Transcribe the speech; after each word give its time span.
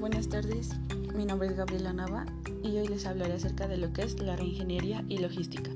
buenas 0.00 0.28
tardes. 0.30 0.70
Mi 1.14 1.26
nombre 1.26 1.48
es 1.48 1.56
Gabriela 1.56 1.92
Nava 1.92 2.24
y 2.64 2.78
hoy 2.78 2.88
les 2.88 3.04
hablaré 3.04 3.34
acerca 3.34 3.68
de 3.68 3.76
lo 3.76 3.92
que 3.92 4.02
es 4.02 4.18
la 4.18 4.34
reingeniería 4.34 5.04
y 5.10 5.18
logística. 5.18 5.70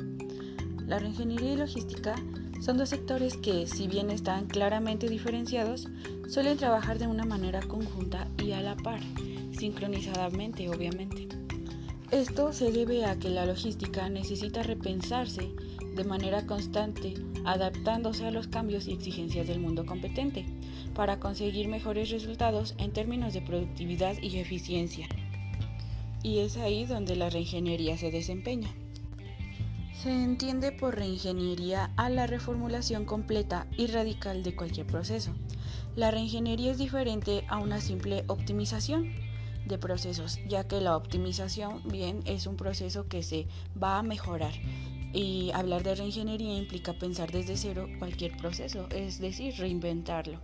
La 0.87 0.99
reingeniería 0.99 1.53
y 1.53 1.57
logística 1.57 2.15
son 2.63 2.79
dos 2.79 2.89
sectores 2.89 3.37
que, 3.37 3.67
si 3.67 3.87
bien 3.87 4.11
están 4.11 4.47
claramente 4.47 5.11
diferenciados, 5.11 5.89
suelen 6.27 6.57
trabajar 6.57 6.99
de 6.99 7.07
una 7.07 7.25
manera 7.25 7.61
conjunta 7.61 8.27
y 8.43 8.53
a 8.53 8.63
la 8.63 8.77
par, 8.77 9.01
sincronizadamente 9.53 10.71
obviamente. 10.71 11.29
Esto 12.11 12.55
se 12.55 12.73
debe 12.73 13.05
a 13.05 13.19
que 13.19 13.29
la 13.29 13.45
logística 13.45 14.09
necesita 14.09 14.63
repensarse 14.63 15.53
de 15.95 16.05
manera 16.05 16.47
constante, 16.47 17.15
adaptándose 17.45 18.27
a 18.27 18.31
los 18.31 18.49
cambios 18.49 18.87
y 18.87 18.93
exigencias 18.93 19.47
del 19.47 19.61
mundo 19.61 19.87
competente, 19.87 20.45
para 20.95 21.21
conseguir 21.21 21.69
mejores 21.69 22.11
resultados 22.11 22.75
en 22.79 22.93
términos 22.93 23.35
de 23.35 23.43
productividad 23.43 24.17
y 24.21 24.39
eficiencia. 24.39 25.09
Y 26.23 26.39
es 26.39 26.57
ahí 26.57 26.87
donde 26.87 27.17
la 27.17 27.31
reingeniería 27.31 27.97
se 27.99 28.11
desempeña. 28.11 28.75
Se 30.03 30.11
entiende 30.11 30.73
por 30.73 30.97
reingeniería 30.97 31.93
a 31.97 32.11
la 32.11 32.27
reformulación 32.27 33.05
completa 33.05 33.67
y 33.77 33.87
radical 33.87 34.43
de 34.43 34.55
cualquier 34.55 34.87
proceso. 34.87 35.33
La 35.97 36.11
reingeniería 36.11 36.73
es 36.73 36.79
diferente 36.79 37.45
a 37.49 37.59
una 37.59 37.81
simple 37.81 38.25
optimización 38.27 39.15
de 39.67 39.79
procesos, 39.79 40.39
ya 40.47 40.67
que 40.67 40.81
la 40.81 40.97
optimización 40.97 41.83
bien 41.89 42.21
es 42.27 42.47
un 42.47 42.57
proceso 42.57 43.09
que 43.09 43.23
se 43.23 43.47
va 43.81 43.99
a 43.99 44.03
mejorar 44.03 44.53
y 45.15 45.53
hablar 45.55 45.85
de 45.85 45.95
reingeniería 45.95 46.59
implica 46.59 46.93
pensar 46.93 47.31
desde 47.31 47.57
cero 47.57 47.89
cualquier 47.99 48.37
proceso, 48.37 48.89
es 48.91 49.21
decir, 49.21 49.55
reinventarlo. 49.57 50.41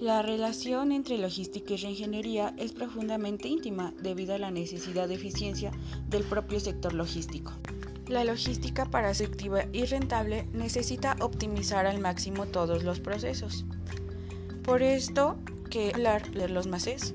La 0.00 0.22
relación 0.22 0.92
entre 0.92 1.18
logística 1.18 1.74
y 1.74 1.76
reingeniería 1.76 2.54
es 2.58 2.72
profundamente 2.72 3.48
íntima 3.48 3.94
debido 4.00 4.34
a 4.34 4.38
la 4.38 4.50
necesidad 4.50 5.08
de 5.08 5.14
eficiencia 5.14 5.72
del 6.08 6.24
propio 6.24 6.60
sector 6.60 6.92
logístico. 6.92 7.52
La 8.08 8.24
logística 8.24 8.86
para 8.86 9.12
ser 9.14 9.28
activa 9.28 9.64
y 9.72 9.84
rentable 9.84 10.46
necesita 10.52 11.16
optimizar 11.20 11.86
al 11.86 12.00
máximo 12.00 12.46
todos 12.46 12.84
los 12.84 13.00
procesos. 13.00 13.64
Por 14.62 14.82
esto 14.82 15.36
que 15.70 15.92
hablar 15.94 16.30
de 16.30 16.48
los 16.48 16.66
MACES 16.66 17.14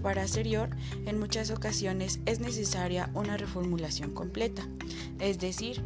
para 0.00 0.26
Serior, 0.28 0.70
en 1.06 1.18
muchas 1.18 1.50
ocasiones 1.50 2.20
es 2.26 2.40
necesaria 2.40 3.10
una 3.14 3.36
reformulación 3.36 4.12
completa, 4.12 4.66
es 5.18 5.38
decir, 5.38 5.82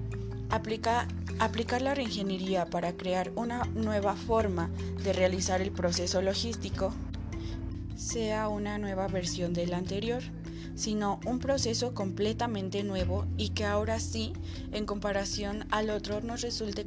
aplicar 0.51 1.83
la 1.83 1.95
reingeniería 1.95 2.67
para 2.67 2.97
crear 2.97 3.33
una 3.35 3.65
nueva 3.75 4.15
forma 4.15 4.71
de 5.03 5.13
realizar 5.13 5.61
el 5.61 5.73
proceso 5.73 6.23
logístico 6.23 6.93
sea 7.97 8.49
una 8.49 8.79
nueva 8.79 9.09
versión 9.09 9.53
del 9.53 9.73
anterior, 9.75 10.23
sino 10.75 11.21
un 11.25 11.39
proceso 11.39 11.95
completamente 11.95 12.83
nuevo 12.83 13.27
y 13.37 13.51
que 13.51 13.65
ahora 13.65 14.01
sí, 14.01 14.33
en 14.73 14.87
comparación 14.87 15.67
al 15.71 15.91
otro, 15.91 16.21
nos 16.21 16.43
resulte 16.43 16.87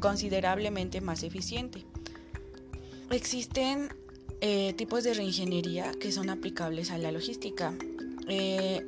considerablemente 0.00 1.00
más 1.00 1.22
eficiente. 1.22 1.84
Existen 3.10 3.88
eh, 4.42 4.72
tipos 4.72 5.04
de 5.04 5.12
reingeniería 5.12 5.92
que 6.00 6.12
son 6.12 6.30
aplicables 6.30 6.90
a 6.90 6.98
la 6.98 7.12
logística. 7.12 7.74
Eh, 8.26 8.86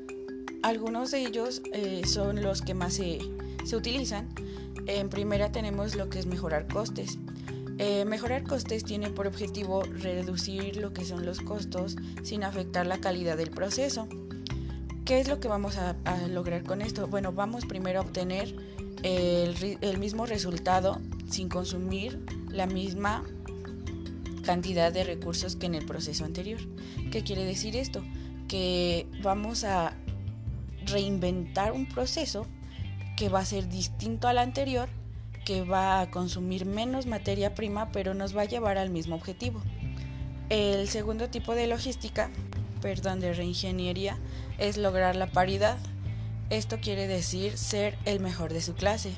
algunos 0.62 1.11
de 1.11 1.20
ellos 1.20 1.61
eh, 1.75 2.03
son 2.06 2.42
los 2.42 2.62
que 2.62 2.72
más 2.72 2.94
se, 2.94 3.19
se, 3.64 3.77
utilizan. 3.77 4.28
En 4.86 5.11
primera 5.11 5.53
tenemos 5.53 5.94
lo 5.94 6.09
que 6.09 6.19
es 6.19 6.27
mejorar 6.27 6.67
costes. 6.69 7.19
mejorar 8.06 8.44
costes 8.44 8.84
tiene 8.84 9.11
por 9.11 9.27
objetivo 9.27 9.83
reducir 9.83 10.77
lo 10.77 10.92
que 10.92 11.05
son 11.05 11.27
los 11.27 11.41
costos 11.41 11.97
sin 12.22 12.44
afectar 12.44 12.87
la 12.87 12.98
calidad 12.98 13.37
del 13.37 13.50
proceso. 13.50 14.09
¿Qué 15.04 15.21
es 15.21 15.28
lo 15.28 15.41
que 15.41 15.48
vamos 15.48 15.77
a, 15.77 15.97
lograr 16.28 16.62
con 16.62 16.81
esto? 16.81 17.09
Bueno, 17.09 17.32
vamos 17.32 17.66
primero 17.66 17.98
a 17.98 18.03
obtener 18.03 18.54
el, 19.03 19.78
el 19.81 19.98
mismo 19.98 20.27
resultado 20.27 21.00
sin 21.28 21.48
consumir 21.48 22.21
la 22.48 22.66
misma 22.66 23.25
cantidad 24.42 24.92
de 24.92 25.04
recursos 25.04 25.56
que 25.56 25.66
en 25.66 25.75
el 25.75 25.86
proceso 25.86 26.25
anterior. 26.25 26.60
¿Qué 27.10 27.22
quiere 27.22 27.44
decir 27.44 27.76
esto? 27.76 28.03
Que 28.48 29.06
vamos 29.22 29.64
a 29.64 29.94
reinventar 30.86 31.72
un 31.72 31.86
proceso 31.86 32.47
que 33.16 33.28
va 33.28 33.41
a 33.41 33.44
ser 33.44 33.69
distinto 33.69 34.28
al 34.28 34.38
anterior, 34.38 34.88
que 35.44 35.62
va 35.62 36.00
a 36.00 36.10
consumir 36.10 36.66
menos 36.66 37.06
materia 37.06 37.54
prima, 37.54 37.92
pero 37.92 38.14
nos 38.14 38.36
va 38.36 38.42
a 38.42 38.47
llevar 38.47 38.78
al 38.78 38.91
mismo 38.91 39.14
objetivo. 39.14 39.62
El 40.48 40.88
segundo 40.88 41.28
tipo 41.30 41.54
de 41.54 41.66
logística, 41.66 42.30
perdón, 42.80 43.20
de 43.20 43.32
reingeniería, 43.32 44.19
es 44.59 44.76
lograr 44.76 45.16
la 45.16 45.26
paridad. 45.26 45.78
Esto 46.50 46.78
quiere 46.80 47.06
decir 47.06 47.56
ser 47.56 47.97
el 48.04 48.20
mejor 48.20 48.53
de 48.53 48.60
su 48.60 48.74
clase. 48.74 49.12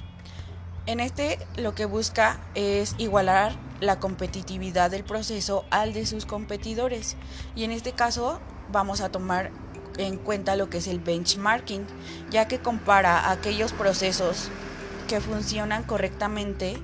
En 0.87 1.00
este 1.00 1.39
lo 1.56 1.75
que 1.75 1.87
busca 1.87 2.41
es 2.55 2.95
igualar 2.99 3.56
la 3.81 4.00
competitividad 4.00 4.91
del 4.91 5.03
proceso 5.03 5.65
al 5.71 5.95
de 5.95 6.05
sus 6.05 6.27
competidores 6.27 7.17
y 7.56 7.65
en 7.65 7.71
este 7.71 7.93
caso 7.93 8.39
vamos 8.71 9.00
a 9.00 9.11
tomar 9.11 9.50
en 9.97 10.19
cuenta 10.19 10.56
lo 10.56 10.69
que 10.69 10.78
es 10.78 10.87
el 10.87 10.99
benchmarking, 10.99 11.87
ya 12.31 12.49
que 12.49 12.59
compara 12.59 13.31
aquellos 13.31 13.72
procesos 13.72 14.50
que 15.09 15.21
funcionan 15.21 15.84
correctamente 15.84 16.77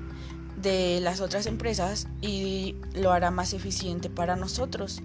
de 0.56 1.00
las 1.00 1.21
otras 1.21 1.47
empresas 1.47 2.06
y 2.21 2.77
lo 2.94 3.12
hará 3.12 3.31
más 3.31 3.53
eficiente 3.53 4.09
para 4.09 4.37
nosotros. 4.37 5.03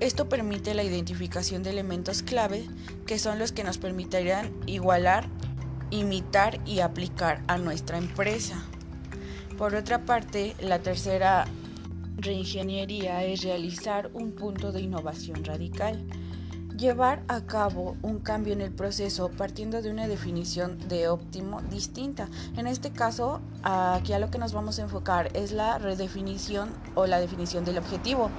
Esto 0.00 0.30
permite 0.30 0.72
la 0.72 0.82
identificación 0.82 1.62
de 1.62 1.70
elementos 1.70 2.22
clave 2.22 2.66
que 3.06 3.18
son 3.18 3.38
los 3.38 3.52
que 3.52 3.64
nos 3.64 3.76
permitirán 3.76 4.50
igualar 4.66 5.28
imitar 5.90 6.60
y 6.66 6.80
aplicar 6.80 7.42
a 7.46 7.58
nuestra 7.58 7.98
empresa. 7.98 8.62
Por 9.58 9.74
otra 9.74 10.04
parte, 10.04 10.54
la 10.60 10.78
tercera 10.78 11.44
reingeniería 12.16 13.24
es 13.24 13.42
realizar 13.42 14.10
un 14.14 14.32
punto 14.32 14.72
de 14.72 14.80
innovación 14.80 15.44
radical. 15.44 16.04
Llevar 16.76 17.22
a 17.28 17.42
cabo 17.42 17.96
un 18.00 18.20
cambio 18.20 18.54
en 18.54 18.62
el 18.62 18.72
proceso 18.72 19.30
partiendo 19.30 19.82
de 19.82 19.90
una 19.90 20.08
definición 20.08 20.78
de 20.88 21.08
óptimo 21.08 21.60
distinta. 21.62 22.28
En 22.56 22.66
este 22.66 22.90
caso, 22.90 23.42
aquí 23.62 24.14
a 24.14 24.18
lo 24.18 24.30
que 24.30 24.38
nos 24.38 24.54
vamos 24.54 24.78
a 24.78 24.82
enfocar 24.82 25.30
es 25.36 25.52
la 25.52 25.78
redefinición 25.78 26.70
o 26.94 27.06
la 27.06 27.20
definición 27.20 27.66
del 27.66 27.76
objetivo. 27.76 28.30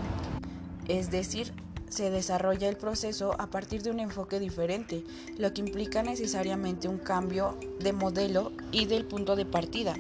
Es 0.88 1.12
decir, 1.12 1.54
se 1.92 2.10
desarrolla 2.10 2.70
el 2.70 2.78
proceso 2.78 3.36
a 3.40 3.48
partir 3.48 3.84
de 3.84 3.92
un 3.92 4.00
enfoque 4.00 4.40
diferente, 4.40 5.04
lo 5.38 5.54
que 5.54 5.62
implica 5.62 6.02
necesariamente 6.02 6.88
un 6.88 6.98
cambio 6.98 7.58
de 7.80 7.94
modelo 7.94 8.54
y 8.72 8.86
del 8.86 9.06
punto 9.06 9.36
de 9.36 9.46
partida 9.46 9.96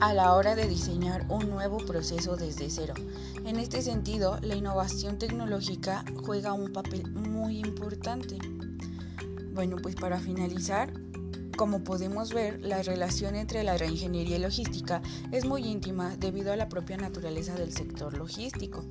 a 0.00 0.14
la 0.14 0.34
hora 0.34 0.54
de 0.54 0.68
diseñar 0.68 1.26
un 1.28 1.50
nuevo 1.50 1.78
proceso 1.78 2.36
desde 2.36 2.70
cero. 2.70 2.94
En 3.44 3.56
este 3.56 3.82
sentido, 3.82 4.38
la 4.42 4.54
innovación 4.54 5.18
tecnológica 5.18 6.04
juega 6.24 6.52
un 6.52 6.72
papel 6.72 7.10
muy 7.12 7.58
importante. 7.58 8.38
Bueno, 9.52 9.76
pues 9.82 9.96
para 9.96 10.18
finalizar, 10.18 10.92
como 11.62 11.84
podemos 11.84 12.34
ver, 12.34 12.58
la 12.60 12.82
relación 12.82 13.36
entre 13.36 13.62
la 13.62 13.78
reingeniería 13.78 14.36
y 14.36 14.40
logística 14.40 15.00
es 15.30 15.44
muy 15.44 15.64
íntima 15.64 16.16
debido 16.16 16.52
a 16.52 16.56
la 16.56 16.68
propia 16.68 16.96
naturaleza 16.96 17.54
del 17.54 17.72
sector 17.72 18.18
logístico. 18.18 18.84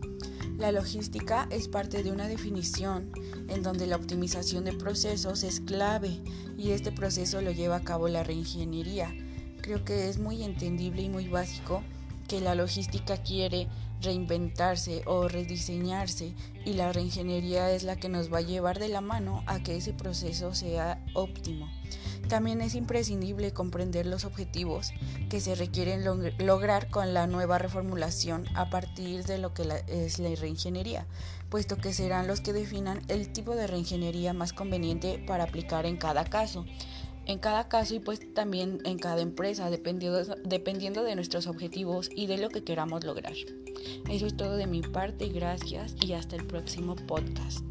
La 0.57 0.71
logística 0.71 1.49
es 1.51 1.67
parte 1.67 2.01
de 2.01 2.13
una 2.13 2.29
definición 2.29 3.11
en 3.49 3.61
donde 3.61 3.87
la 3.87 3.97
optimización 3.97 4.63
de 4.63 4.71
procesos 4.71 5.43
es 5.43 5.59
clave 5.59 6.21
y 6.57 6.69
este 6.69 6.93
proceso 6.93 7.41
lo 7.41 7.51
lleva 7.51 7.75
a 7.75 7.83
cabo 7.83 8.07
la 8.07 8.23
reingeniería. 8.23 9.13
Creo 9.59 9.83
que 9.83 10.07
es 10.07 10.17
muy 10.17 10.41
entendible 10.41 11.01
y 11.01 11.09
muy 11.09 11.27
básico 11.27 11.83
que 12.29 12.39
la 12.39 12.55
logística 12.55 13.17
quiere 13.17 13.67
reinventarse 14.01 15.03
o 15.07 15.27
rediseñarse 15.27 16.33
y 16.65 16.71
la 16.71 16.93
reingeniería 16.93 17.69
es 17.71 17.83
la 17.83 17.97
que 17.97 18.07
nos 18.07 18.31
va 18.31 18.37
a 18.37 18.41
llevar 18.41 18.79
de 18.79 18.87
la 18.87 19.01
mano 19.01 19.43
a 19.45 19.61
que 19.61 19.75
ese 19.75 19.91
proceso 19.91 20.55
sea 20.55 21.03
óptimo. 21.13 21.67
También 22.31 22.61
es 22.61 22.75
imprescindible 22.75 23.51
comprender 23.51 24.05
los 24.05 24.23
objetivos 24.23 24.93
que 25.29 25.41
se 25.41 25.53
requieren 25.53 26.05
lograr 26.39 26.89
con 26.89 27.13
la 27.13 27.27
nueva 27.27 27.57
reformulación 27.57 28.45
a 28.55 28.69
partir 28.69 29.25
de 29.25 29.37
lo 29.37 29.53
que 29.53 29.67
es 29.89 30.17
la 30.17 30.33
reingeniería, 30.33 31.07
puesto 31.49 31.75
que 31.75 31.91
serán 31.91 32.27
los 32.27 32.39
que 32.39 32.53
definan 32.53 33.01
el 33.09 33.33
tipo 33.33 33.53
de 33.53 33.67
reingeniería 33.67 34.31
más 34.31 34.53
conveniente 34.53 35.21
para 35.27 35.43
aplicar 35.43 35.85
en 35.85 35.97
cada 35.97 36.23
caso 36.23 36.65
en 37.25 37.37
cada 37.37 37.67
caso 37.67 37.95
y 37.95 37.99
pues 37.99 38.33
también 38.33 38.79
en 38.85 38.97
cada 38.97 39.21
empresa, 39.21 39.69
dependiendo, 39.69 40.23
dependiendo 40.45 41.03
de 41.03 41.15
nuestros 41.15 41.47
objetivos 41.47 42.09
y 42.15 42.27
de 42.27 42.37
lo 42.37 42.47
que 42.47 42.63
queramos 42.63 43.03
lograr. 43.03 43.33
Eso 44.09 44.25
es 44.25 44.37
todo 44.37 44.55
de 44.55 44.67
mi 44.67 44.81
parte, 44.81 45.27
gracias 45.27 45.95
y 46.01 46.13
hasta 46.13 46.37
el 46.37 46.47
próximo 46.47 46.95
podcast. 46.95 47.65